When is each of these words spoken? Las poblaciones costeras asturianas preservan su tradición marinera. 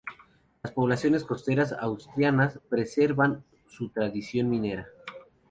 Las 0.63 0.73
poblaciones 0.73 1.23
costeras 1.23 1.73
asturianas 1.73 2.59
preservan 2.71 3.43
su 3.67 3.89
tradición 3.89 4.47
marinera. 4.47 4.87